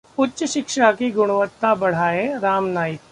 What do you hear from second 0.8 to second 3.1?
की गुणवत्ता बढ़ाएं: राम नाईक